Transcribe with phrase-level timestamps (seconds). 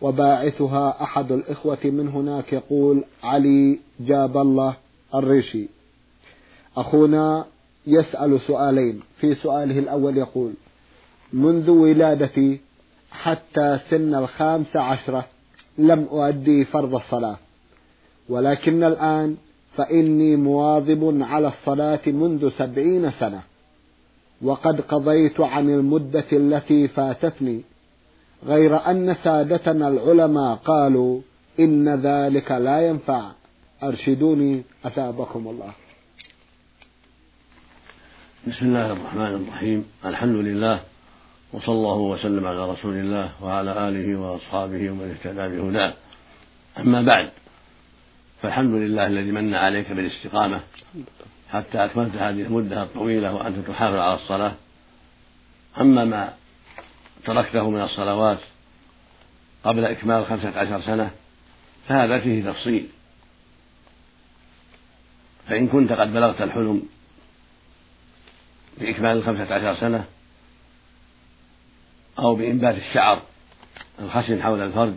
[0.00, 4.76] وباعثها أحد الإخوة من هناك يقول علي جاب الله
[5.14, 5.68] الريشي.
[6.76, 7.44] أخونا
[7.86, 9.00] يسأل سؤالين.
[9.20, 10.52] في سؤاله الأول يقول
[11.32, 12.60] منذ ولادتي
[13.10, 15.26] حتى سن الخامسة عشرة
[15.78, 17.36] لم أؤدي فرض الصلاة
[18.28, 19.36] ولكن الآن
[19.76, 23.42] فإني مواظب على الصلاة منذ سبعين سنة
[24.42, 27.60] وقد قضيت عن المدة التي فاتتني.
[28.46, 31.20] غير أن سادتنا العلماء قالوا
[31.58, 33.30] إن ذلك لا ينفع.
[33.82, 35.72] أرشدوني أثابكم الله.
[38.46, 39.84] بسم الله الرحمن الرحيم.
[40.04, 40.80] الحمد لله
[41.52, 45.94] وصلى الله وسلم على رسول الله وعلى آله وأصحابه ومن اهتدى بهداه.
[46.78, 47.30] أما بعد
[48.42, 50.60] فالحمد لله الذي من عليك بالاستقامة.
[51.48, 54.52] حتى أكملت هذه المدة الطويلة وأنت تحافظ على الصلاة.
[55.80, 56.32] أما ما
[57.26, 58.38] تركته من الصلوات
[59.64, 61.10] قبل إكمال خمسة عشر سنة
[61.88, 62.88] فهذا فيه تفصيل.
[65.48, 66.82] فإن كنت قد بلغت الحلم
[68.78, 70.04] بإكمال الخمسة عشر سنة
[72.18, 73.22] أو بإنبات الشعر
[74.00, 74.94] الخشن حول الفرج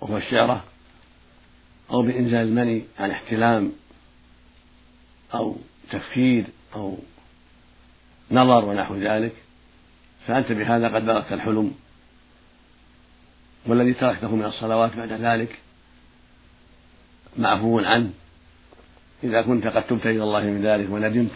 [0.00, 0.64] وهو الشعرة
[1.90, 3.72] أو بإنزال المني عن احتلام
[5.34, 5.56] أو
[5.92, 6.98] تفكير أو
[8.30, 9.32] نظر ونحو ذلك
[10.26, 11.74] فأنت بهذا قد بلغت الحلم
[13.66, 15.58] والذي تركته من الصلوات بعد ذلك
[17.38, 18.10] معفو عنه.
[19.24, 21.30] إذا كنت قد تبت إلى الله من ذلك وندمت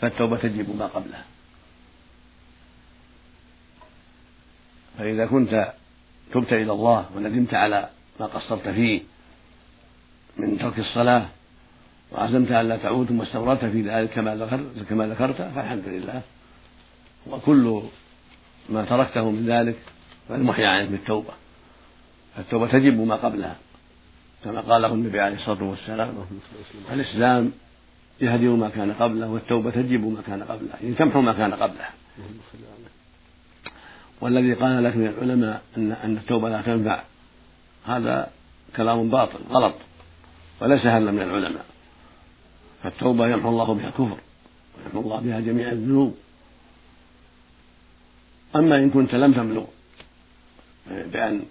[0.00, 1.24] فالتوبة تجب ما قبلها.
[4.98, 5.72] فإذا كنت
[6.32, 7.88] تبت إلى الله وندمت على
[8.20, 9.02] ما قصرت فيه
[10.36, 11.26] من ترك الصلاة
[12.12, 16.22] وعزمت أن لا تعود ثم استمررت في ذلك كما ذكرت كما ذكرت فالحمد لله.
[17.26, 17.82] وكل
[18.70, 19.78] ما تركته من ذلك
[20.28, 21.32] فالمحيا عنك بالتوبة.
[22.36, 23.56] فالتوبة تجب ما قبلها
[24.44, 26.14] كما قاله النبي عليه الصلاة والسلام
[26.92, 27.52] الإسلام
[28.20, 31.88] يهدم ما كان قبله والتوبة تجب ما كان قبله يعني تمحو ما كان قبله
[34.20, 37.02] والذي قال لك من العلماء أن أن التوبة لا تنفع
[37.86, 38.30] هذا
[38.76, 39.74] كلام باطل غلط
[40.60, 41.64] وليس هذا من العلماء.
[42.82, 44.18] فالتوبة يمحو الله بها الكفر
[44.78, 46.16] ويمحو الله بها جميع الذنوب.
[48.56, 49.64] أما إن كنت لم تبلغ
[50.90, 51.42] بأن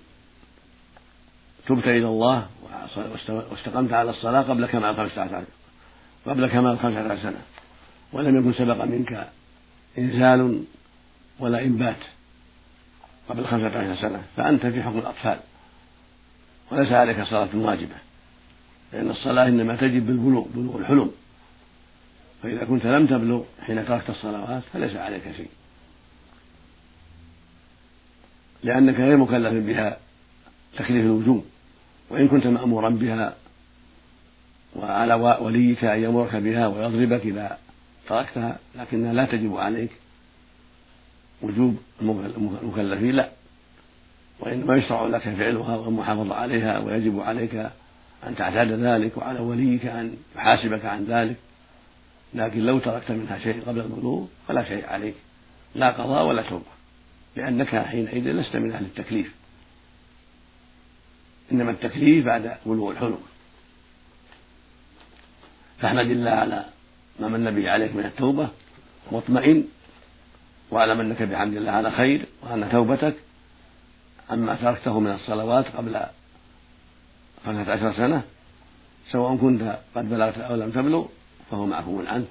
[1.68, 2.48] تبت إلى الله
[3.52, 5.44] واستقمت على الصلاة قبل كمال خمسة عشر
[6.26, 7.42] قبل كمال خمسة عشر سنة
[8.14, 9.30] ولم يكن سبق منك
[9.98, 10.64] إنزال
[11.40, 12.04] ولا إنبات
[13.30, 15.40] قبل خمسة عشر سنة فأنت في حكم الأطفال.
[16.72, 17.96] وليس عليك صلاة واجبة
[18.94, 21.12] لأن الصلاة إنما تجب بالبلوغ بلوغ الحلم.
[22.44, 25.50] فإذا كنت لم تبلغ حين تركت الصلوات فليس عليك شيء.
[28.64, 29.98] لأنك غير مكلف بها
[30.78, 31.46] تكليف الوجوب
[32.10, 33.36] وإن كنت مأمورا بها
[34.76, 37.58] وعلى وليك أن يأمرك بها ويضربك إذا
[38.10, 39.92] تركتها لكنها لا تجب عليك
[41.42, 43.30] وجوب المكلفين لا.
[44.40, 47.56] وإنما يشرع لك فعلها والمحافظة عليها ويجب عليك
[48.28, 51.36] أن تعتاد ذلك وعلى وليك أن يحاسبك عن ذلك.
[52.34, 55.16] لكن لو تركت منها شيء قبل البلوغ فلا شيء عليك
[55.76, 56.79] لا قضاء ولا توبة
[57.36, 59.36] لأنك حينئذ لست من أهل التكليف.
[61.52, 63.20] إنما التكليف بعد بلوغ الحلم.
[65.80, 66.66] فاحمد الله على
[67.20, 68.50] ما من به عليك من التوبة
[69.12, 69.68] مطمئن
[70.72, 73.16] واعلم أنك بحمد الله على خير وأن توبتك
[74.30, 76.00] عما تركته من الصلوات قبل
[77.46, 78.24] خمسة عشر سنة
[79.12, 81.06] سواء كنت قد بلغت أو لم تبلغ
[81.52, 82.26] فهو معفو عنه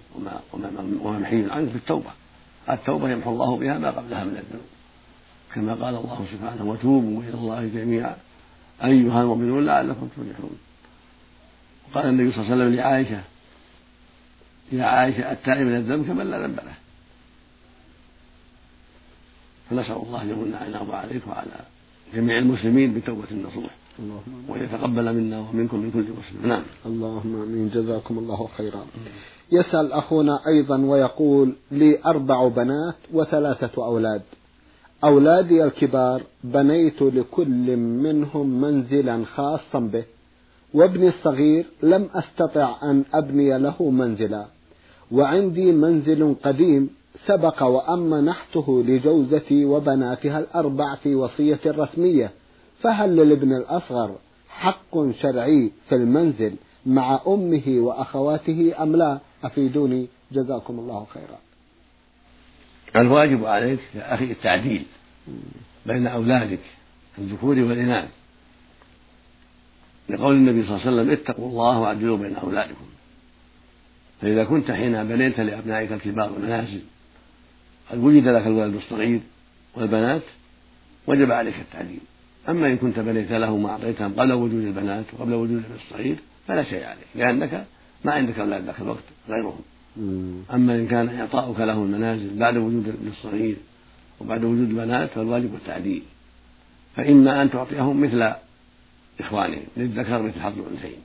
[1.02, 2.10] وممحي عنه بالتوبة
[2.70, 4.66] التوبة يمحو الله بها ما قبلها من الذنوب.
[5.54, 8.16] كما قال الله سبحانه وتوبوا إلى الله جميعا.
[8.84, 10.58] أيها المؤمنون لعلكم تفلحون.
[11.94, 13.20] قال النبي صلى الله عليه وسلم لعائشة
[14.72, 16.74] يا عائشة التائب من الذنب كمن لا ذنب له.
[19.70, 21.60] فنسأل الله أن يمن علينا وعليك وعلى
[22.14, 23.70] جميع المسلمين بتوبة النصوح.
[24.48, 26.48] وأن يتقبل منا ومنكم من كل مسلم.
[26.48, 26.62] نعم.
[26.86, 27.70] اللهم آمين.
[27.70, 28.86] جزاكم الله خيرا.
[29.52, 34.22] يسأل أخونا أيضا ويقول لي أربع بنات وثلاثة أولاد.
[35.04, 40.04] أولادي الكبار بنيت لكل منهم منزلا خاصا به
[40.74, 44.46] وابني الصغير لم أستطع أن أبني له منزلا
[45.12, 46.90] وعندي منزل قديم
[47.26, 52.30] سبق وأن منحته لجوزتي وبناتها الأربع في وصية رسمية
[52.80, 54.16] فهل للابن الأصغر
[54.48, 56.54] حق شرعي في المنزل
[56.86, 61.47] مع أمه وأخواته أم لا؟ أفيدوني جزاكم الله خيرا.
[62.96, 64.82] الواجب عليك يا أخي التعديل
[65.86, 66.58] بين أولادك
[67.18, 68.08] الذكور والإناث.
[70.08, 72.86] لقول النبي صلى الله عليه وسلم اتقوا الله وعدلوا بين أولادكم.
[74.20, 76.80] فإذا كنت حين بنيت لأبنائك الكبار منازل
[77.90, 79.20] قد وجد لك الولد الصغير
[79.74, 80.22] والبنات
[81.06, 82.00] وجب عليك التعديل.
[82.48, 87.06] أما إن كنت بنيت لهم وأعطيتهم قبل وجود البنات وقبل وجود الصغير فلا شيء عليك
[87.14, 87.66] لأنك
[88.04, 89.60] ما عندك أولاد ذاك الوقت غيرهم.
[90.54, 93.56] أما إن كان إعطاؤك له المنازل بعد وجود الابن الصغير
[94.20, 96.02] وبعد وجود البنات فالواجب التعديل.
[96.96, 98.32] فإما أن تعطيهم مثل
[99.20, 101.00] إخوانهم للذكر مثل حظ الأنثيين.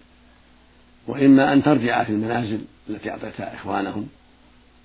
[1.07, 2.59] وإما أن ترجع في المنازل
[2.89, 4.07] التي أعطيتها إخوانهم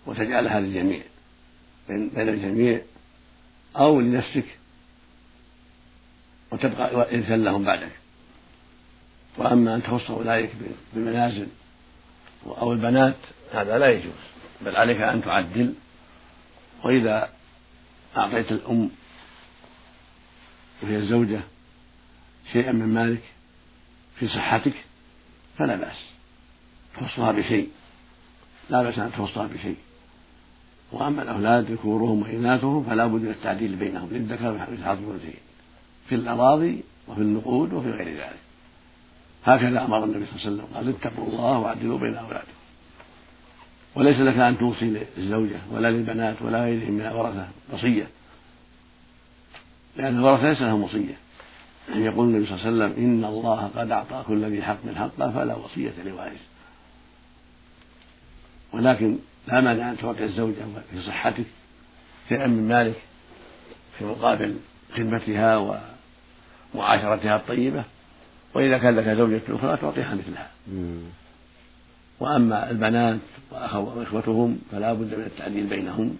[0.06, 1.02] وتجعلها للجميع.
[1.88, 2.80] بين الجميع
[3.76, 4.44] أو لنفسك
[6.52, 7.92] وتبقى إرثا لهم بعدك.
[9.38, 10.50] وأما أن تخص أولئك
[10.94, 11.46] بالمنازل
[12.46, 13.16] أو البنات
[13.52, 14.12] هذا لا يجوز.
[14.60, 15.74] بل عليك أن تعدل.
[16.84, 17.30] وإذا
[18.16, 18.90] أعطيت الأم
[20.82, 21.40] وهي الزوجة
[22.52, 23.22] شيئا من مالك
[24.16, 24.74] في صحتك
[25.58, 25.96] فلا بأس.
[26.96, 27.68] تخصها بشيء.
[28.70, 29.76] لا بأس أن تخصها بشيء.
[30.92, 34.98] وأما الأولاد ذكورهم وإناثهم فلا بد من التعديل بينهم للذكر مثل حظ
[36.08, 38.38] في الأراضي وفي النقود وفي غير ذلك.
[39.44, 40.74] هكذا أمر النبي صلى الله عليه وسلم.
[40.74, 42.57] قال اتقوا الله واعدلوا بين أولادكم.
[43.98, 48.06] وليس لك أن توصي للزوجة ولا للبنات ولا غيرهم من الورثة وصية.
[49.96, 51.16] لأن الورثة ليس لهم وصية.
[51.94, 55.54] يقول النبي صلى الله عليه وسلم إن الله قد أعطى كل ذي حق حقه فلا
[55.54, 56.40] وصية لوارث.
[58.72, 59.18] ولكن
[59.48, 61.44] لا مانع أن تعطي الزوجة في صحتك
[62.28, 62.96] شيئا من مالك
[63.98, 64.56] في مقابل
[64.96, 65.80] خدمتها
[66.74, 67.84] ومعاشرتها الطيبة.
[68.54, 70.50] وإذا كان لك زوجة أخرى تعطيها مثلها.
[72.20, 73.18] وأما البنات
[73.50, 76.18] وإخوتهم فلا بد من التعديل بينهم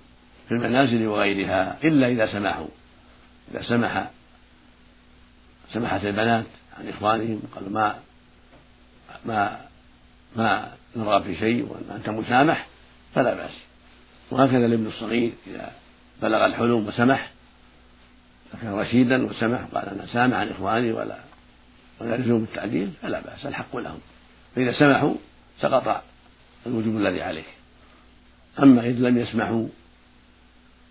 [0.48, 2.66] في المنازل وغيرها إلا إذا سمحوا.
[3.50, 4.10] إذا سمح
[5.72, 6.44] سمحت البنات
[6.78, 7.94] عن إخوانهم قالوا ما
[9.24, 9.60] ما
[10.36, 12.66] ما نرغب في شيء وأنت مسامح
[13.14, 13.52] فلا بأس.
[14.30, 15.72] وهكذا الابن الصغير إذا
[16.22, 17.30] بلغ الحلم وسمح
[18.52, 21.18] فكان رشيدا وسمح قال أنا سامح عن إخواني ولا
[22.00, 23.98] ولا يلزم بالتعديل فلا بأس الحق لهم.
[24.56, 25.14] فإذا سمحوا
[25.60, 26.02] سقط
[26.66, 27.42] الوجوب الذي عليه.
[28.62, 29.66] أما إذ لم يسمحوا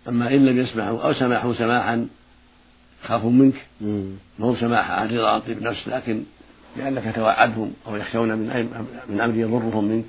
[0.08, 2.08] أما إن لم يسمحوا أو سمحوا سماحا
[3.04, 3.66] خافوا منك.
[4.38, 6.24] ما هو سماح عن رضا طيب نفس لكن
[6.76, 8.46] لأنك توعدهم أو يخشون من
[9.08, 10.04] من أمر يضرهم منك.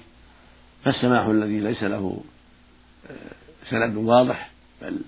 [0.83, 2.23] فالسماح الذي ليس له
[3.09, 4.49] آه، سند واضح
[4.81, 4.99] بل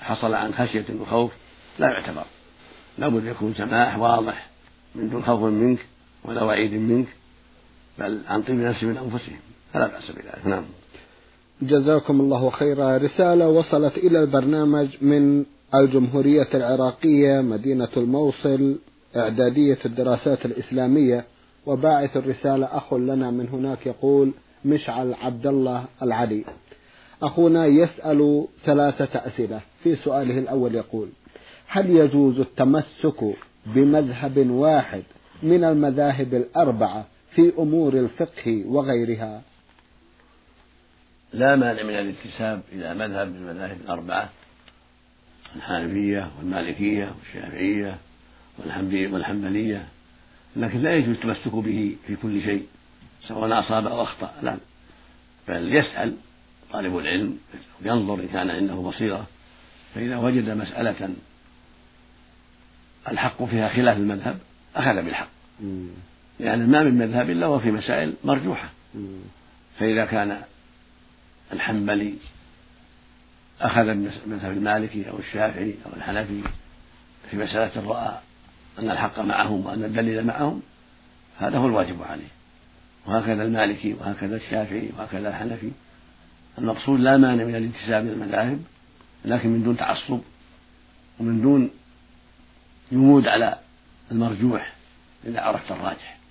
[0.00, 1.32] حصل عن خشية وخوف
[1.78, 2.24] لا يعتبر.
[2.98, 4.46] لابد يكون سماح واضح
[4.94, 5.78] من دون خوف منك
[6.24, 7.08] ولا وعيد منك.
[7.98, 9.38] بل عن طيب نفس من أنفسهم.
[9.72, 10.46] فلا بأس بذلك.
[10.46, 10.64] نعم.
[11.62, 12.96] جزاكم الله خيرا.
[12.96, 15.44] رسالة وصلت إلى البرنامج من
[15.74, 18.78] الجمهورية العراقية مدينة الموصل
[19.16, 21.24] إعدادية الدراسات الإسلامية.
[21.66, 24.32] وباعث الرسالة أخ لنا من هناك يقول
[24.64, 26.44] مشعل عبد الله العلي.
[27.22, 29.60] أخونا يسأل ثلاثة أسئلة.
[29.82, 31.08] في سؤاله الأول يقول
[31.66, 33.24] هل يجوز التمسك
[33.66, 35.02] بمذهب واحد
[35.42, 39.42] من المذاهب الأربعة في أمور الفقه وغيرها.
[41.32, 44.30] لا مانع من الانتساب إلى مذهب من المذاهب الأربعة
[45.56, 47.98] الحنفية والمالكية والشافعية
[49.12, 49.86] والحنبلية
[50.56, 52.66] لكن لا يجوز التمسك به في كل شيء
[53.28, 54.56] سواء أصاب أو أخطأ لا.
[55.48, 56.16] بل يسأل
[56.72, 57.38] طالب العلم
[57.82, 59.26] ينظر إن كان عنده بصيرة
[59.94, 61.14] فإذا وجد مسألة
[63.08, 64.38] الحق فيها خلاف المذهب
[64.76, 65.28] أخذ بالحق.
[66.40, 68.68] لأن ما من مذهب إلا وفي مسائل مرجوحة.
[69.78, 70.42] فإذا كان
[71.52, 72.14] الحنبلي
[73.60, 76.42] أخذ بمذهب المالكي أو الشافعي أو الحنفي
[77.30, 78.18] في مسألة رأى
[78.78, 80.62] أن الحق معهم وأن الدليل معهم
[81.38, 82.28] هذا هو الواجب عليه.
[83.06, 85.70] وهكذا المالكي وهكذا الشافعي وهكذا الحنفي.
[86.58, 88.62] المقصود لا مانع من الانتساب إلى المذاهب
[89.24, 90.20] لكن من دون تعصب
[91.20, 91.70] ومن دون
[92.92, 93.58] جمود على
[94.10, 94.72] المرجوح
[95.24, 96.21] إذا عرفت الراجح.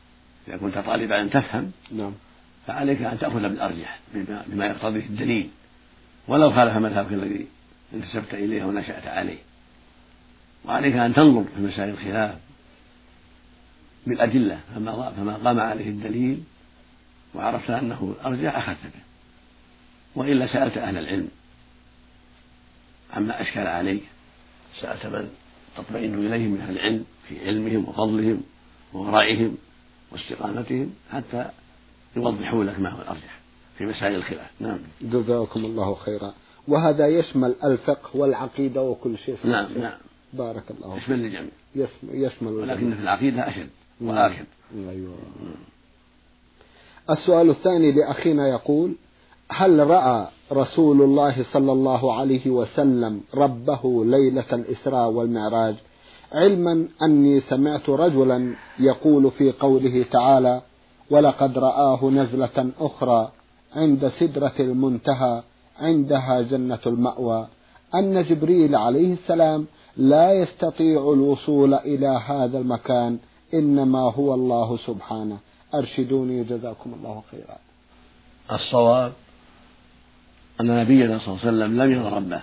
[0.48, 2.14] إذا كنت طالبا أن تفهم نعم.
[2.68, 5.50] فعليك أن تأخذ بالأرجح بما, بما يقتضيه الدليل.
[6.28, 7.48] ولو خالف مذهبك الذي
[7.94, 9.38] انتسبت إليه ونشأت عليه.
[10.66, 12.36] وعليك أن تنظر في مسائل الخلاف
[14.08, 16.44] بالأدلة فما فما قام عليه الدليل
[17.36, 19.02] وعرفت أنه أرجح أخذت به.
[20.16, 21.28] وإلا سألت أهل العلم
[23.14, 24.04] عما أشكل عليك.
[24.82, 25.30] سألت من
[25.78, 28.44] تطمئن إليهم من أهل العلم في علمهم وفضلهم
[28.94, 29.58] وورعهم
[30.12, 31.50] واستقامتهم حتى
[32.16, 33.40] يوضحوا لك ما هو الأرجح
[33.78, 34.50] في مسائل الخلاف.
[34.60, 34.80] نعم.
[35.02, 36.34] جزاكم الله خيرا.
[36.68, 39.98] وهذا يشمل الفقه والعقيدة وكل شيء نعم نعم.
[40.34, 41.88] بارك الله يشمل الجميع.
[42.04, 43.70] يشمل ولكن في العقيدة أشد.
[44.02, 44.46] وآكد
[44.90, 45.16] أيوة.
[47.10, 48.96] السؤال الثاني لأخينا يقول
[49.52, 55.76] هل رأى رسول الله صلى الله عليه وسلم ربه ليلة الإسراء والمعراج؟
[56.32, 60.62] علما أني سمعت رجلا يقول في قوله تعالى
[61.10, 63.32] ولقد رآه نزلة أخرى
[63.76, 65.44] عند سدرة المنتهى
[65.80, 67.48] عندها جنة المأوى
[67.96, 69.66] أن جبريل عليه السلام
[69.98, 73.20] لا يستطيع الوصول إلى هذا المكان
[73.54, 75.38] إنما هو الله سبحانه.
[75.74, 77.58] أرشدوني جزاكم الله خيرا.
[78.52, 79.14] الصواب
[80.62, 82.42] أن نبينا صلى الله عليه وسلم لم ير ربه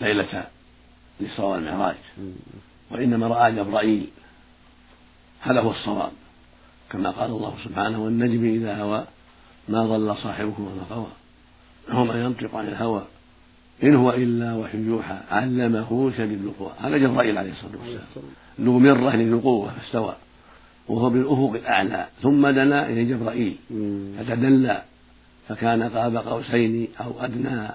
[0.00, 0.46] ليلة
[1.20, 1.96] الإسراء والمعراج
[2.90, 4.06] وإنما رأى جبرائيل.
[5.40, 6.12] هذا هو الصواب.
[6.90, 9.04] كما قال الله سبحانه والنجم إذا هوى
[9.68, 11.12] ما ضل صاحبكم وما غوى.
[12.00, 13.02] وما ينطق عن الهوى.
[13.82, 15.18] إن هو إلا وحي يوحى.
[15.30, 16.72] علمه شديد القوى.
[16.80, 18.28] هذا جبرائيل عليه الصلاة والسلام.
[18.60, 20.14] ذو مرة ذو قوة فاستوى.
[20.88, 22.06] وهو بالأفق الأعلى.
[22.22, 23.56] ثم دنا إلى جبرائيل.
[24.18, 24.82] فتدلى.
[25.48, 27.68] فكان قاب قوسين أو أدنى.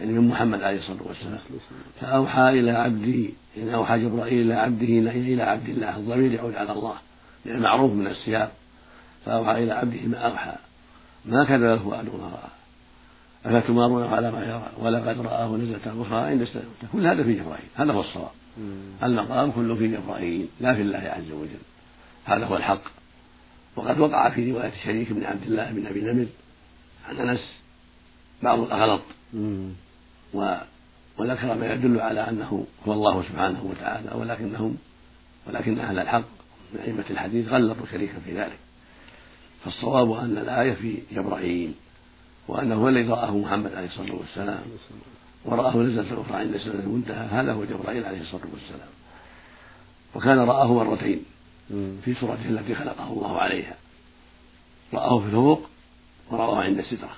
[0.00, 1.38] يعني من محمد عليه الصلاة والسلام.
[2.00, 6.94] فأوحى إلى عبده إن أوحى جبرائيل إلى عبده إلى عبد الله الضمير يعود على الله
[7.44, 8.52] لأن معروف من السياق.
[9.26, 10.52] فأوحى إلى عبده ما أوحى
[11.24, 12.50] ما كذب الفؤاد ما رأى
[13.58, 16.48] أفتمارونه على ما يرى ولقد رآه نزلة أخرى عند
[16.92, 18.30] كل هذا في جبرائيل هذا هو الصواب.
[19.02, 21.64] المقام كله في جبرائيل لا في الله عز وجل.
[22.24, 22.82] هذا هو الحق.
[23.76, 26.26] وقد وقع في رواية شريك بن عبد الله بن أبي نمر
[27.08, 27.40] عن أنس
[28.42, 29.02] بعض الأغلط
[31.18, 34.76] وذكر ما يدل على أنه هو الله سبحانه وتعالى ولكنهم
[35.46, 36.24] ولكن أهل الحق
[36.72, 38.58] من أئمة الحديث غلطوا شريكا في ذلك.
[39.64, 41.72] فالصواب أن الآية في جبرائيل
[42.48, 44.62] وأنه هو الذي رآه محمد عليه الصلاة والسلام
[45.44, 48.88] ورآه نزلة أخرى عند سنة المنتهى هذا هو جبرائيل عليه الصلاة والسلام.
[50.14, 51.24] وكان رآه مرتين
[52.04, 53.74] في سورته التي خلقه الله عليها.
[54.94, 55.68] رآه في الفوق
[56.30, 57.16] ورآه عند السترة.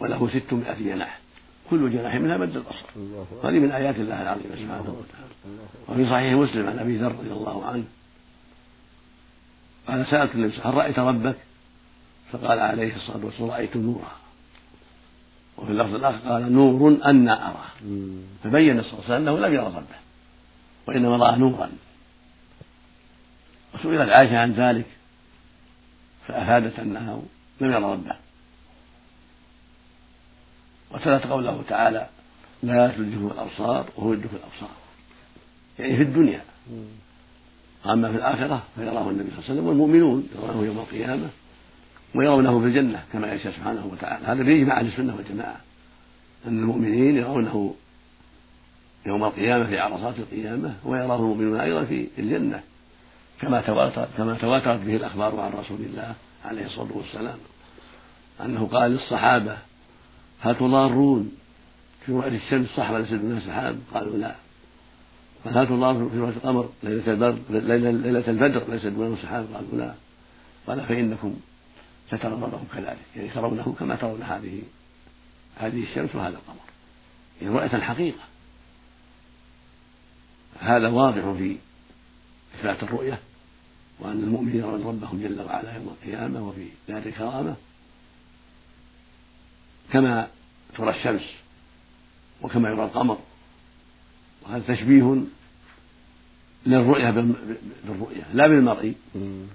[0.00, 1.23] وله ستمائة جناح.
[1.70, 2.86] كل جناح منها مد البصر
[3.44, 5.34] هذه من آيات الله العظيمة سبحانه وتعالى.
[5.88, 7.84] وفي صحيح مسلم عن أبي ذر رضي الله عنه
[9.88, 11.36] قال سألت النبي هل رأيت ربك؟
[12.32, 14.12] فقال عليه الصلاة والسلام رأيت نورا.
[15.56, 17.70] وفي اللفظ الآخر قال نور أنا أراه
[18.44, 19.98] فبين صلى الله عليه وسلم أنه لم يرى ربه
[20.86, 21.70] وإنما رأى نورا.
[23.74, 24.86] وسئلت عائشة عن ذلك
[26.28, 27.22] فأفادت أنه
[27.60, 28.23] لم يرى ربه.
[30.94, 32.06] وتلت قوله تعالى
[32.62, 34.76] لا تدركه الأبصار وهو يدرك الأبصار.
[35.78, 36.40] يعني في الدنيا.
[37.86, 41.28] أما في الآخرة فيراه النبي صلى الله عليه وسلم والمؤمنون يرونه يوم القيامة
[42.14, 44.26] ويرونه في الجنة كما يشاء سبحانه وتعالى.
[44.26, 45.56] هذا بإجماع أهل السنة والجماعة.
[46.46, 47.74] أن المؤمنين يرونه
[49.06, 52.60] يوم القيامة في عرصات القيامة ويراه المؤمنون أيضا في الجنة.
[53.40, 57.38] كما تواتر كما تواترت به الأخبار عن رسول الله عليه الصلاة والسلام.
[58.40, 59.56] أنه قال للصحابة
[60.44, 61.32] هل تضارون
[62.06, 64.34] في رؤية الشمس صح وليس دونها سحاب؟ قالوا لا
[65.44, 69.94] قال هل تضارون في رؤية القمر ليلة البدر ليلة البدر ليس دونه سحاب؟ قالوا لا
[70.66, 71.36] قال فإنكم
[72.08, 74.62] سترون ربكم كذلك يعني ترونه كما ترون هذه
[75.56, 76.64] هذه الشمس وهذا القمر
[77.42, 78.22] يعني رؤية الحقيقة
[80.60, 81.56] هذا واضح في
[82.54, 83.18] إثبات الرؤية
[84.00, 87.56] وأن المؤمنين يرون ربهم جل وعلا يوم القيامة وفي دار الكرامة
[89.92, 90.28] كما
[90.76, 91.22] ترى الشمس
[92.42, 93.18] وكما يرى القمر.
[94.42, 95.16] وهذا تشبيه
[96.66, 98.94] للرؤية بالرؤية لا بالمرئي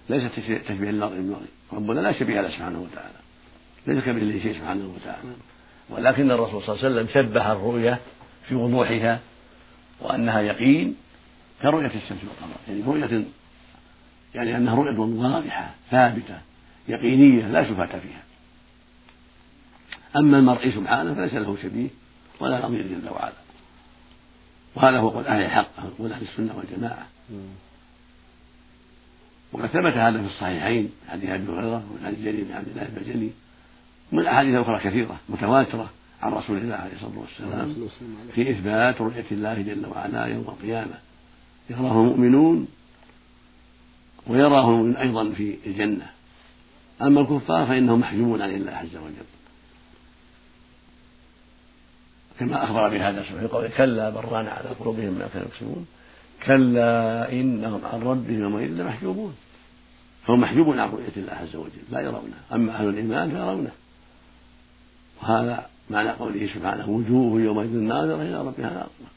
[0.10, 0.24] ليس
[0.68, 3.20] تشبيه للمرئي بالمرئي ربنا لا شبيه له سبحانه وتعالى.
[3.88, 5.34] ليس كمثله شيء سبحانه وتعالى.
[5.90, 8.00] ولكن الرسول صلى الله عليه وسلم شبه الرؤية
[8.48, 9.20] في وضوحها
[10.02, 10.96] وأنها يقين
[11.62, 12.56] كرؤية الشمس والقمر.
[12.68, 13.26] يعني رؤية
[14.36, 16.38] يعني أنها رؤية واضحة ثابتة
[16.88, 18.24] يقينية لا شبهة فيها.
[20.16, 21.88] أما المرئي سبحانه فليس له شبيه
[22.40, 23.34] ولا نظير جل وعلا.
[24.76, 25.68] وهذا هو قول أهل الحق
[26.00, 27.08] قول أهل السنة والجماعة.
[29.54, 33.30] وقد ثبت هذا في الصحيحين حديث أبي هريرة ومن حديث جرير بن عبد الله البجلي
[34.12, 35.90] ومن أحاديث أخرى كثيرة متواترة
[36.22, 37.88] عن رسول الله عليه الصلاة والسلام
[38.36, 40.94] في إثبات رؤية الله جل وعلا يوم القيامة.
[41.70, 42.68] يراه المؤمنون
[44.28, 46.10] ويراه المؤمن أيضا في الجنة.
[47.02, 49.39] أما الكفار فإنهم محجوبون عن الله عز وجل.
[52.40, 55.86] كما أخبر بهذا سبحانه قوله كلا بران على قلوبهم ما كانوا يكسبون.
[56.46, 59.36] كلا إنهم عن ربهم يومئذ لمحجوبون.
[60.28, 62.38] فهم محجوبون عن رؤية الله عز وجل لا يرونه.
[62.54, 63.72] أما أهل الإيمان فيرونه
[65.22, 69.10] وهذا معنى قوله سبحانه وجوه يومئذ ناظرة إلى ربها ناظرة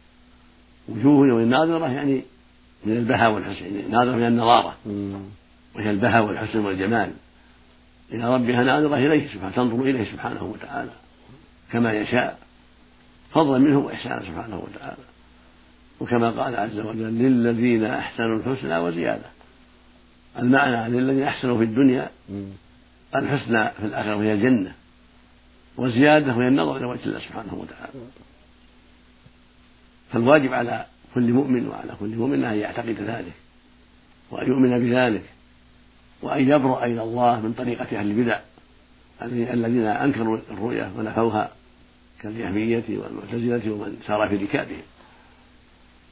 [0.89, 2.23] وجوه يومئذ ناظرة يعني
[2.85, 4.77] من البهاء والحسن يعني ناظرة من النظارة
[5.77, 7.13] وهي البهاء والحسن والجمال.
[8.13, 10.91] إلى ربها ناظرة إليه سبحانه تنظر إليه سبحانه وتعالى
[11.73, 12.39] كما يشاء.
[13.35, 15.03] فضلا منه وإحسانا سبحانه وتعالى.
[16.01, 19.27] وكما قال عز وجل للذين أحسنوا الحسنى وزيادة.
[20.39, 22.11] المعنى للذين أحسنوا في الدنيا
[23.17, 24.73] الحسنى في الآخرة وهي الجنة.
[25.77, 27.93] وزيادة وهي النظر إلى وجه الله سبحانه وتعالى.
[30.13, 33.33] فالواجب على كل مؤمن وعلى كل مؤمن أن يعتقد ذلك
[34.31, 35.23] وأن يؤمن بذلك
[36.23, 38.41] وأن يبرأ إلى الله من طريقة أهل البدع
[39.53, 41.51] الذين أنكروا الرؤيا ونفوها.
[42.23, 44.83] كالجهمية والمعتزلة ومن سار في ركابهم.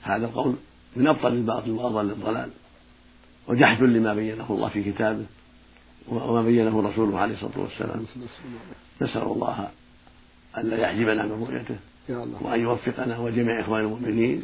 [0.02, 0.54] هذا القول
[0.96, 2.50] من أبطل الباطل وأضل الضلال.
[3.48, 5.24] وجحد لما بينه الله في كتابه
[6.08, 8.06] وما بينه رسوله عليه الصلاة والسلام.
[9.02, 9.68] نسأل الله
[10.58, 11.76] ألا يحجبنا من رؤيته
[12.40, 14.42] وأن يوفقنا وجميع إخوان المؤمنين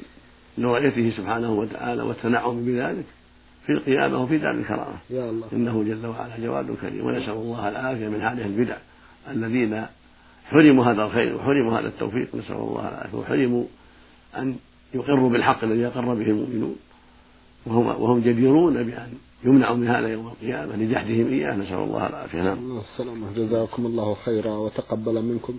[0.59, 3.05] لرؤيته سبحانه وتعالى والتنعم بذلك
[3.67, 4.99] في القيامة وفي دار الكرامة.
[5.11, 5.49] يا الله.
[5.53, 7.07] إنه جل وعلا جواد كريم.
[7.07, 8.77] ونسأل الله العافية من هذه البدع
[9.29, 9.87] الذين
[10.51, 13.19] حرموا هذا الخير وحرموا هذا التوفيق نسأل الله العافية.
[13.19, 13.65] وحرموا
[14.37, 14.57] أن
[14.95, 16.77] يقروا بالحق الذي أقر به المؤمنون.
[17.67, 19.09] وهم, وهم جديرون بأن
[19.45, 21.57] يمنعوا من هذا يوم القيامة لجحدهم إياه.
[21.57, 22.43] نسأل الله العافية.
[22.43, 22.79] نعم.
[22.79, 25.59] السلامة جزاكم الله خيرا وتقبل منكم.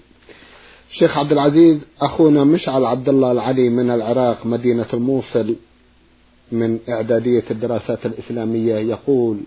[0.91, 5.55] شيخ عبد العزيز أخونا مشعل عبد الله العلي من العراق مدينة الموصل
[6.51, 9.37] من إعدادية الدراسات الإسلامية يقول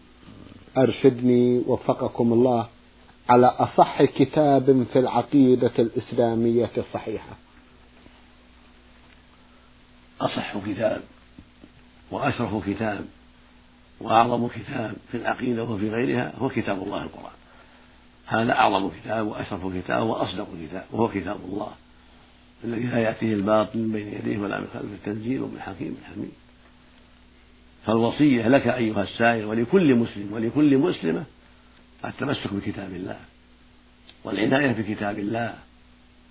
[0.79, 2.67] أرشدني وفقكم الله
[3.31, 7.37] على أصح كتاب في العقيدة الإسلامية الصحيحة.
[10.21, 11.03] أصح كتاب
[12.11, 13.05] وأشرف كتاب
[14.01, 17.33] وأعظم كتاب في العقيدة وفي غيرها هو كتاب الله القرآن.
[18.27, 21.73] هذا أعظم كتاب وأشرف كتاب وأصدق كتاب وهو كتاب الله
[22.65, 26.33] الذي لا يأتيه الباطل من بين يديه ولا من خلفه تنزيل من حكيم حميد.
[27.87, 31.25] فالوصية لك أيها السائل ولكل مسلم ولكل مسلمة
[32.05, 33.21] التمسك بكتاب الله
[34.25, 35.55] والعناية بكتاب الله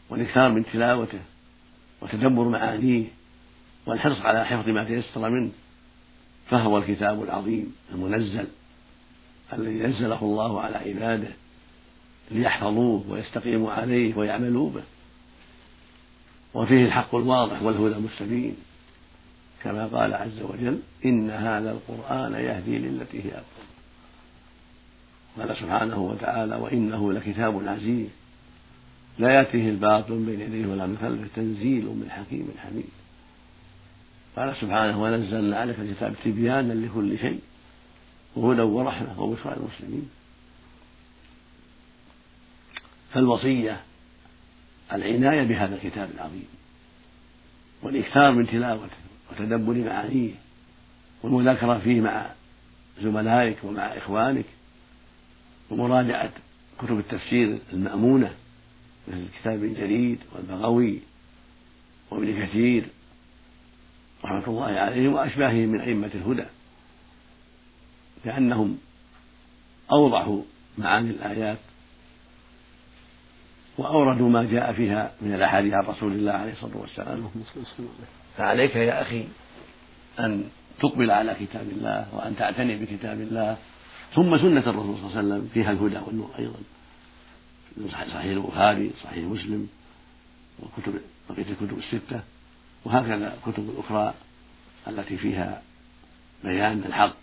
[0.10, 1.20] والإكثار من تلاوته
[2.02, 3.06] وتدبر معانيه
[3.86, 5.52] والحرص على حفظ ما تيسر منه
[6.50, 8.48] فهو الكتاب العظيم المنزل
[9.54, 11.32] الذي نزله الله على عباده
[12.32, 14.84] ليحفظوه ويستقيموا عليه ويعملوا به
[16.54, 18.56] وفيه الحق الواضح والهدى المستبين
[19.64, 23.69] كما قال عز وجل إن هذا القرآن يهدي للتي هي أقوم
[25.40, 28.08] قال سبحانه وتعالى وإنه لكتاب عزيز.
[29.20, 32.90] لا يأتيه الباطل من بين يديه ولا من خلفه تنزيل من حكيم حميد.
[34.36, 37.40] قال سبحانه ونزلنا عليك الكتاب تبيانا لكل شيء
[38.36, 40.10] وهدى ورحمة وبشرى للمسلمين.
[43.14, 43.82] فالوصية
[44.94, 46.48] العناية بهذا الكتاب العظيم
[47.84, 48.98] والإكثار من تلاوته
[49.32, 50.32] وتدبر معانيه
[51.24, 52.26] والمذاكرة فيه مع
[53.02, 54.46] زملائك ومع إخوانك
[55.72, 56.32] ومراجعة
[56.80, 58.34] كتب التفسير المأمونة
[59.08, 61.00] مثل كتاب ابن جرير والبغوي
[62.12, 62.86] وابن كثير
[64.26, 66.46] رحمة الله عليهم وأشباههم من أئمة الهدى
[68.26, 68.78] لأنهم
[69.92, 70.42] أوضحوا
[70.78, 71.58] معاني الآيات
[73.78, 77.32] وأوردوا ما جاء فيها من الأحاديث عن رسول الله عليه الصلاة والسلام.
[78.38, 79.26] فعليك يا أخي
[80.20, 80.44] أن
[80.80, 83.58] تقبل على كتاب الله وأن تعتني بكتاب الله
[84.16, 86.60] ثم سنة الرسول صلى الله عليه وسلم فيها الهدى والنور أيضا.
[87.92, 89.70] صحيح البخاري صحيح مسلم
[90.60, 92.22] وكتب بقية الكتب الستة
[92.86, 94.14] وهكذا الكتب الأخرى
[94.88, 95.62] التي فيها
[96.44, 97.16] بيان الحق.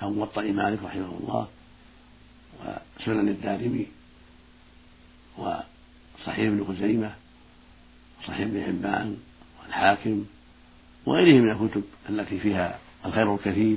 [0.00, 1.48] كموطأ مالك رحمه الله
[3.00, 3.86] وسنن الدارمي
[5.38, 7.14] وصحيح ابن خزيمة
[8.20, 9.16] وصحيح ابن حبان
[9.62, 10.24] والحاكم
[11.06, 13.76] وغيره من الكتب التي فيها الخير الكثير.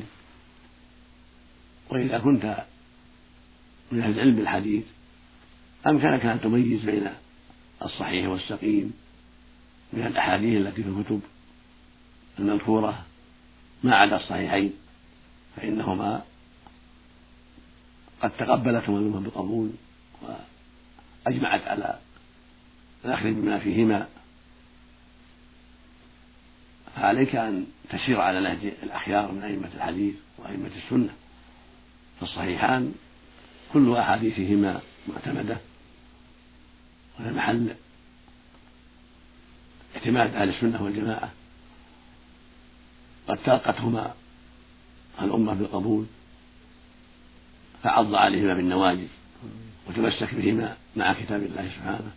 [1.89, 2.63] وإذا كنت
[3.91, 4.83] من أهل العلم بالحديث
[5.87, 7.07] أمكنك أن تميز بين
[7.81, 8.93] الصحيح والسقيم
[9.93, 11.21] من الأحاديث التي في الكتب
[12.39, 13.05] المذكورة
[13.83, 14.73] ما عدا الصحيحين
[15.55, 16.23] فإنهما
[18.21, 19.69] قد تقبلتهما الأمة بقبول
[20.21, 21.99] وأجمعت على
[23.05, 24.07] الأخذ بما فيهما.
[26.95, 31.13] فعليك أن تسير على نهج الأخيار من أئمة الحديث وأئمة السنة.
[32.19, 32.93] فالصحيحان
[33.73, 35.57] كل أحاديثهما معتمدة
[37.19, 37.75] وهذا محل
[39.95, 41.31] اعتماد أهل السنة والجماعة.
[43.27, 44.13] قد تلقتهما
[45.21, 46.05] الأمة بالقبول
[47.83, 49.07] فعض عليهما بالنواجذ
[49.87, 52.11] وتمسك بهما مع كتاب الله سبحانه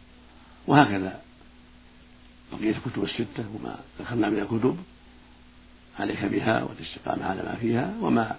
[0.66, 1.22] وهكذا
[2.52, 4.78] بقية الكتب الستة وما دخلنا من الكتب
[5.98, 8.38] عليك بها والاستقامة على ما فيها وما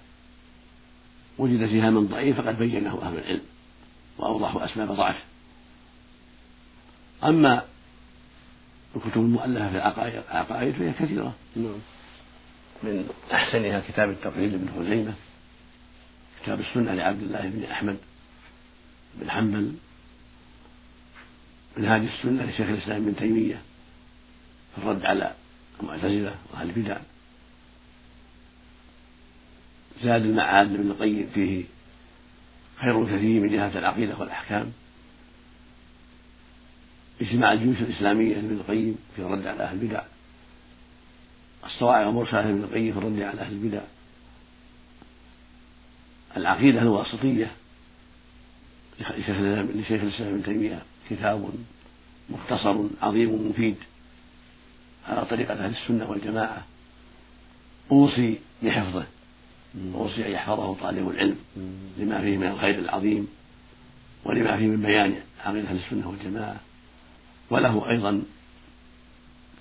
[1.38, 3.42] وجد فيها من ضعيف فقد بينه أهل العلم
[4.18, 5.24] وأوضحوا أسباب ضعفه.
[7.24, 7.64] أما
[8.96, 11.34] الكتب المؤلفة في العقائد فهي كثيرة.
[11.56, 11.80] نعم.
[12.84, 15.14] من أحسنها كتاب التوحيد لابن خزيمة
[16.44, 17.98] كتاب السنة لعبد الله بن أحمد
[19.16, 19.74] بن حنبل
[21.78, 23.62] من هذه السنة لشيخ الإسلام ابن تيمية
[24.76, 25.34] في الرد على
[25.80, 26.98] المعتزلة وأهل البدع.
[30.04, 31.64] زاد المعاد لابن القيم فيه
[32.76, 34.72] خير كثير من جهة العقيدة والأحكام.
[37.22, 40.02] اجتماع الجيوش الإسلامية لابن القيم في الرد على أهل البدع.
[41.66, 43.82] الصواعق المرسلة لابن القيم في الرد على أهل البدع.
[46.38, 47.52] العقيدة الواسطية
[49.00, 51.50] لشيخ الإسلام ابن تيمية كتاب
[52.30, 53.76] مختصر عظيم مفيد
[55.08, 56.64] على طريقة أهل السنة والجماعة.
[57.92, 59.06] أوصي بحفظه.
[59.96, 61.36] أوصي أن يحفظه طالب العلم
[61.98, 63.28] لما فيه من الخير العظيم
[64.26, 66.60] ولما فيه من بيان عقيدة أهل السنة والجماعة.
[67.50, 68.24] وله أيضا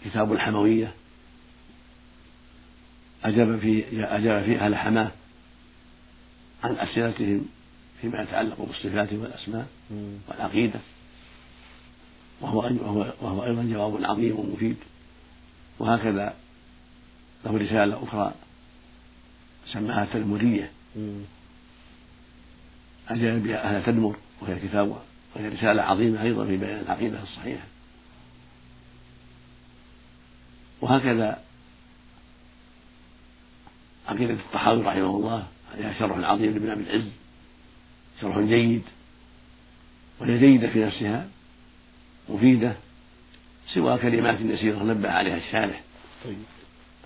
[0.05, 0.93] كتاب الحموية.
[3.25, 3.85] أجاب فيه
[4.17, 5.11] أجاب فيه أهل حماه
[6.65, 7.47] عن أسئلتهم
[8.01, 9.67] فيما يتعلق بالصفات والأسماء
[10.29, 10.81] والعقيدة.
[12.41, 12.71] وهو
[13.23, 14.77] وهو أيضا جواب عظيم ومفيد.
[15.79, 16.35] وهكذا
[17.45, 18.35] له رسالة أخرى
[19.67, 20.71] سماها التدمرية
[23.09, 25.03] أجاب بها أهل تدمر وهي كتاب
[25.37, 27.65] وهي رسالة عظيمة أيضا في بيان العقيدة الصحيحة.
[30.81, 31.43] وهكذا
[34.09, 37.09] عقيدة الطحاوي رحمه الله عليها شرح عظيم لابن أبي العز
[38.21, 38.83] شرح جيد
[40.21, 41.29] وهي جيدة في نفسها
[42.29, 42.77] مفيدة
[43.75, 45.81] سوى كلمات يسيرة نبه عليها الشارح.
[46.25, 46.37] طيب.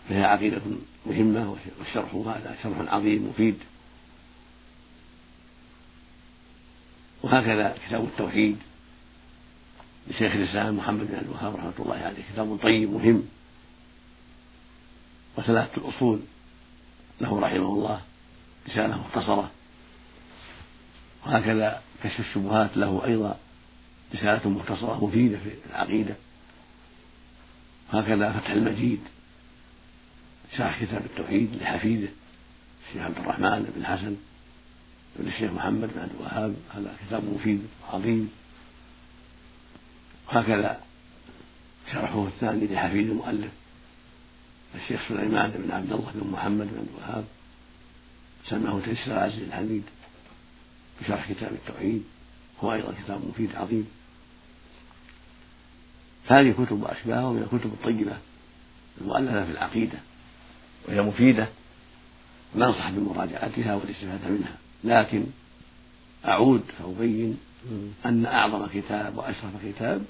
[0.09, 0.61] فهي عقيدة
[1.07, 3.59] مهمة والشرح هذا شرح عظيم مفيد.
[7.23, 8.57] وهكذا كتاب التوحيد
[10.09, 13.23] لشيخ الإسلام محمد بن عبد الوهاب رحمة الله عليه كتاب طيب مهم.
[15.37, 16.21] وثلاثة الأصول
[17.21, 18.01] له رحمه الله
[18.69, 19.51] رسالة مختصرة.
[21.27, 23.39] وهكذا كشف الشبهات له أيضا
[24.15, 26.15] رسالة مختصرة مفيدة في العقيدة.
[27.93, 29.01] وهكذا فتح المجيد.
[30.57, 32.09] شرح كتاب التوحيد لحفيده
[32.89, 34.17] الشيخ عبد الرحمن بن حسن
[35.17, 38.33] بن الشيخ محمد بن عبد الوهاب هذا كتاب مفيد عظيم.
[40.29, 40.81] وهكذا
[41.93, 43.51] شرحه الثاني لحفيد المؤلف
[44.75, 47.25] الشيخ سليمان بن عبد الله بن محمد بن عبد الوهاب.
[48.47, 49.83] سماه تيسير العزيز الحميد
[51.01, 52.05] بشرح كتاب التوحيد
[52.61, 53.89] هو أيضا كتاب مفيد عظيم.
[56.29, 58.19] هذه كتب وأشباهها من الكتب الطيبة
[59.01, 59.99] المؤلفة في العقيدة.
[60.89, 61.49] وهي مفيدة.
[62.57, 64.57] ننصح بمراجعتها والاستفادة منها.
[64.85, 65.25] لكن
[66.25, 67.39] أعود فأبين
[68.07, 70.05] أن أعظم كتاب وأشرف كتاب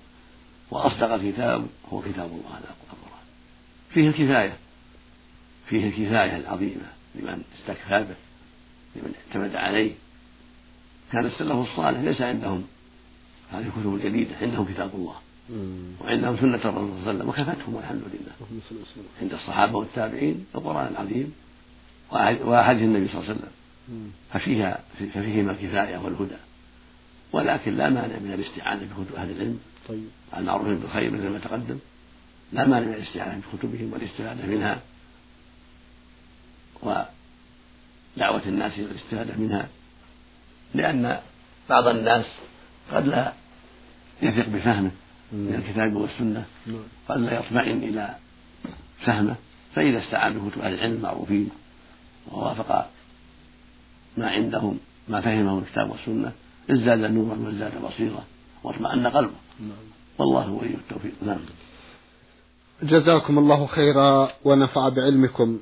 [0.70, 2.60] وأصدق كتاب هو كتاب الله
[2.92, 3.24] القرآن.
[3.90, 4.56] فيه الكفاية.
[5.68, 8.16] فيه الكفاية العظيمة لمن استكفى به
[8.96, 9.92] لمن اعتمد عليه.
[11.12, 12.64] كان السلف الصالح ليس عندهم.
[13.52, 15.16] هذه الكتب الجديدة عندهم كتاب الله.
[16.00, 18.32] وعندهم سنة الرسول صلى الله عليه وسلم وكفتهم والحمد لله.
[19.22, 21.34] عند الصحابة والتابعين القرآن العظيم
[22.44, 23.52] وأحاديث النبي صلى الله عليه وسلم.
[24.32, 26.36] ففيها ففيهما الكفاية والهدى.
[27.32, 29.60] ولكن لا مانع من الاستعانة بكتب أهل العلم.
[29.88, 30.08] طيب.
[30.36, 31.78] المعروفين بالخير مثل ما تقدم.
[32.52, 34.80] لا مانع من الاستعانة بكتبهم والاستفادة منها.
[36.82, 39.68] ودعوة الناس إلى الاستفادة منها.
[40.74, 41.20] لأن
[41.68, 42.26] بعض الناس
[42.92, 43.32] قد لا
[44.22, 44.90] يثق بفهمه.
[45.32, 46.82] من الكتاب والسنة نعم.
[47.08, 48.14] قد لا يطمئن إلى
[49.04, 49.36] فهمه
[49.74, 51.48] فإذا استعان بكتب أهل العلم المعروفين
[52.32, 52.86] ووافق
[54.16, 56.32] ما عندهم ما فهمه الكتاب والسنة
[56.70, 58.24] ازداد نورا وازداد بصيرة
[58.64, 59.32] واطمأن قلبه.
[60.18, 61.12] والله ولي التوفيق.
[61.26, 61.38] نعم.
[62.82, 65.58] جزاكم الله خيرا ونفع بعلمكم.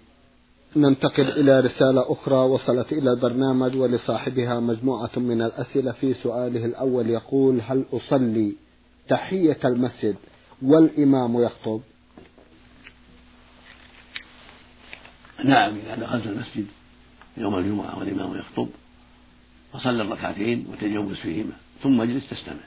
[0.77, 7.61] ننتقل إلى رسالة أخرى وصلت إلى البرنامج ولصاحبها مجموعة من الأسئلة في سؤاله الأول يقول
[7.67, 8.57] هل أصلي
[9.09, 10.17] تحية المسجد
[10.63, 11.81] والإمام يخطب.
[15.45, 16.67] نعم إذا دخلت المسجد
[17.37, 18.69] يوم الجمعة والإمام يخطب
[19.73, 22.65] فصل الركعتين وتجوز فيهما ثم اجلس تستمع.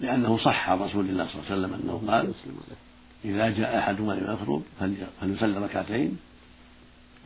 [0.00, 2.32] لأنه صح عن رسول الله صلى الله عليه وسلم أنه قال
[3.24, 4.62] إذا جاء أحدهما يخطب
[5.20, 6.18] فليصلي ركعتين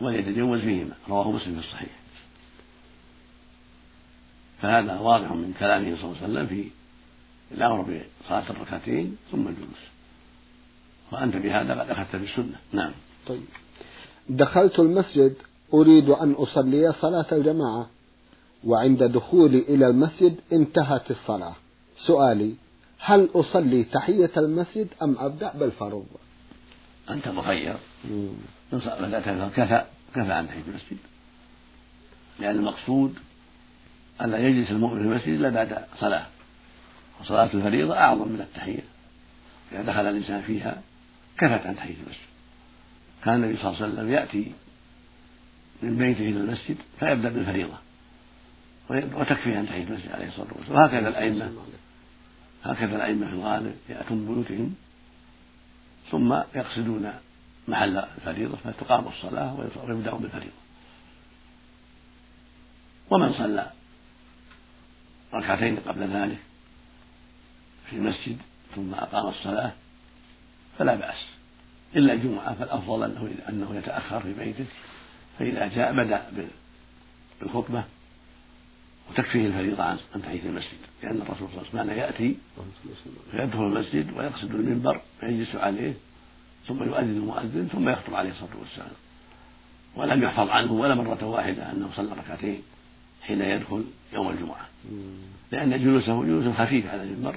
[0.00, 0.94] وليتجوز فيهما.
[1.08, 1.90] رواه مسلم في الصحيح.
[4.62, 6.68] فهذا واضح من كلامه صلى الله عليه وسلم في
[7.52, 9.85] الأمر بصلاة الركعتين ثم الجلوس.
[11.12, 12.57] وأنت بهذا قد أخذت بالسنة.
[12.72, 12.92] نعم.
[13.26, 13.44] طيب.
[14.28, 15.35] دخلت المسجد
[15.74, 17.90] أريد أن أصلي صلاة الجماعة
[18.64, 21.54] وعند دخولي إلى المسجد انتهت الصلاة.
[22.07, 22.54] سؤالي
[22.98, 26.07] هل أصلي تحية المسجد أم أبدأ بالفرض
[27.11, 27.76] أنت مخير
[28.72, 29.24] بدأت
[29.57, 30.96] كفى كفى عن تحية المسجد.
[32.40, 33.14] لأن المقصود
[34.20, 36.26] أن لا يجلس المؤمن في المسجد إلا بعد صلاة.
[37.20, 38.83] وصلاة الفريضة أعظم من التحية.
[39.72, 40.83] إذا دخل الإنسان فيها
[41.38, 42.18] كفت عن تحية المسجد.
[43.24, 44.53] كان النبي صلى الله عليه وسلم يأتي
[45.83, 47.79] من بيته إلى المسجد فيبدأ بالفريضة.
[48.90, 50.79] وتكفي عن تحية المسجد عليه الصلاة والسلام.
[50.81, 51.53] وهكذا الأئمة.
[52.64, 54.74] هكذا الأئمة في الغالب يأتون بيوتهم
[56.11, 57.12] ثم يقصدون
[57.68, 60.64] محل الفريضة فتقام الصلاة ويبدأون بالفريضة.
[63.11, 63.70] ومن صلى
[65.35, 66.38] ركعتين قبل ذلك
[67.90, 68.36] في المسجد
[68.76, 69.72] ثم أقام الصلاة
[70.78, 71.26] فلا بأس.
[71.96, 74.64] إلا الجمعة فالأفضل أنه أنه يتأخر في بيته
[75.38, 76.48] فإذا جاء بدأ
[77.40, 77.84] بالخطبة
[79.10, 82.36] وتكفيه الفريضة عن تحية المسجد لأن الرسول صلى الله عليه وسلم يأتي
[83.30, 85.94] فيدخل المسجد ويقصد المنبر فيجلس عليه
[86.68, 88.92] ثم يؤذن المؤذن ثم يخطب عليه الصلاة والسلام.
[89.96, 92.62] ولم يحفظ عنه ولا مرة واحدة أنه صلى ركعتين
[93.22, 94.68] حين يدخل يوم الجمعة.
[95.52, 97.36] لأن جلوسه جلوس خفيف على المنبر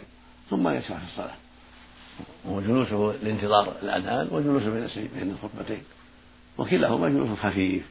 [0.49, 1.35] ثم يشرع في الصلاة.
[2.45, 5.83] وجلوسه لانتظار الأذان وجلوسه بين بين الخطبتين.
[6.57, 7.85] وكلاهما جلوس خفيف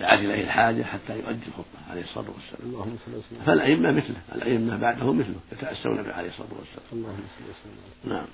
[0.00, 2.72] دعت اليه الحاجة حتى يؤدي الخطبة عليه الصلاة والسلام.
[2.74, 3.46] اللهم صل وسلم.
[3.46, 6.86] فالأئمة مثله الأئمة بعده مثله يتأسون به عليه الصلاة والسلام.
[6.92, 8.14] اللهم صل وسلم.
[8.14, 8.26] نعم.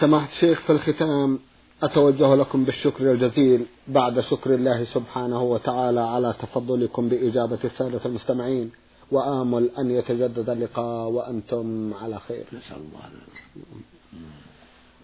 [0.00, 1.38] سماحة الشيخ في الختام
[1.82, 8.70] أتوجه لكم بالشكر الجزيل بعد شكر الله سبحانه وتعالى على تفضلكم بإجابة السادة المستمعين.
[9.12, 12.44] وآمل أن يتجدد اللقاء وأنتم على خير.
[12.52, 13.00] نسأل الله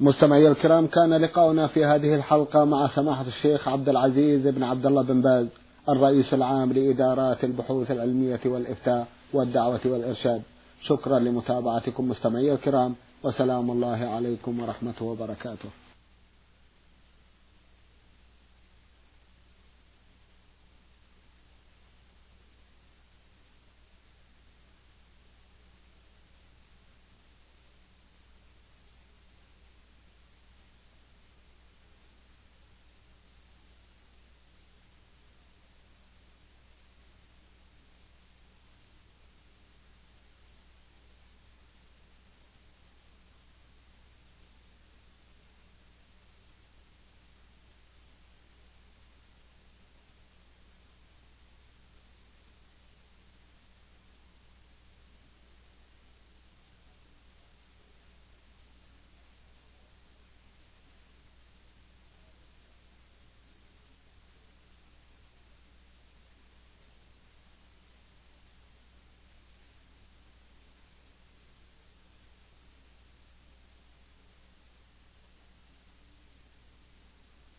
[0.00, 5.02] مستمعي الكرام كان لقاؤنا في هذه الحلقة مع سماحة الشيخ عبد العزيز بن عبد الله
[5.02, 5.46] بن باز
[5.88, 10.42] الرئيس العام لإدارات البحوث العلمية والإفتاء والدعوة والإرشاد.
[10.82, 15.68] شكرا لمتابعتكم مستمعي الكرام وسلام الله عليكم ورحمته وبركاته.